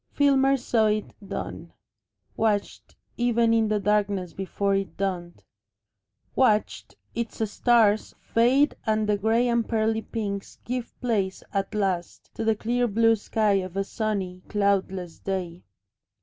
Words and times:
Filmer 0.09 0.57
saw 0.57 0.87
it 0.87 1.13
dawn, 1.23 1.71
watched 2.35 2.95
even 3.17 3.53
in 3.53 3.67
the 3.67 3.79
darkness 3.79 4.33
before 4.33 4.73
it 4.73 4.97
dawned, 4.97 5.43
watched 6.35 6.95
its 7.13 7.47
stars 7.51 8.15
fade 8.19 8.75
and 8.87 9.07
the 9.07 9.15
grey 9.15 9.47
and 9.47 9.69
pearly 9.69 10.01
pinks 10.01 10.57
give 10.65 10.99
place 11.01 11.43
at 11.53 11.75
last 11.75 12.31
to 12.33 12.43
the 12.43 12.55
clear 12.55 12.87
blue 12.87 13.15
sky 13.15 13.53
of 13.59 13.77
a 13.77 13.83
sunny, 13.83 14.41
cloudless 14.47 15.19
day. 15.19 15.61